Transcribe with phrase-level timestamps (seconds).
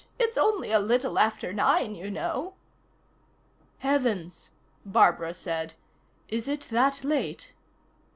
[0.17, 2.55] It's only a little after nine, you know."
[3.77, 4.49] "Heavens,"
[4.83, 5.75] Barbara said.
[6.27, 7.53] "Is it that late?"